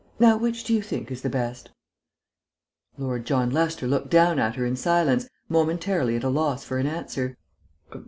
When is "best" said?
1.29-1.69